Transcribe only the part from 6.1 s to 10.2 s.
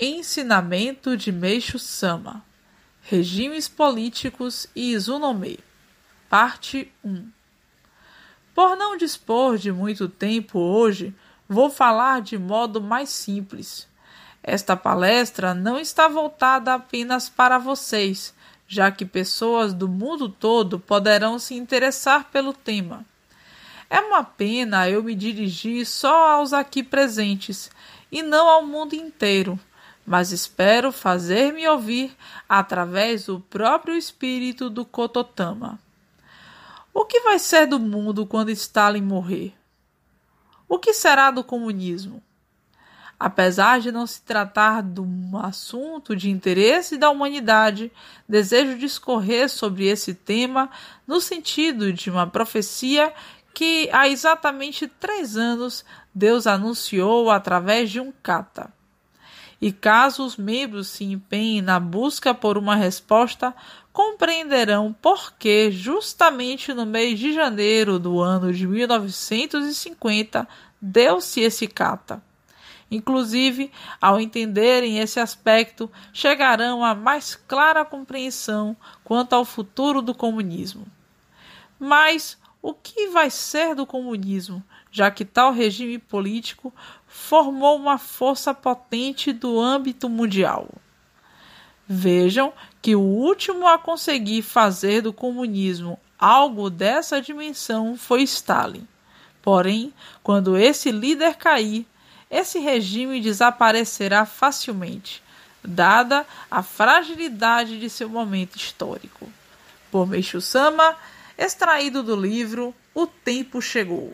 Parte 1 Por não dispor de muito